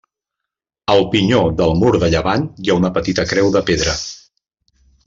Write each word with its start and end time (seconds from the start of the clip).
Al 0.93 1.03
pinyó 1.15 1.41
del 1.61 1.75
mur 1.83 1.93
de 2.05 2.11
llevant 2.17 2.49
hi 2.65 2.73
ha 2.75 2.81
una 2.83 2.93
petita 2.99 3.31
creu 3.35 3.55
de 3.59 3.67
pedra. 3.71 3.97